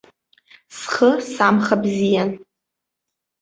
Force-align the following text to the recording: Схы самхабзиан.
Схы 0.77 1.09
самхабзиан. 1.33 2.29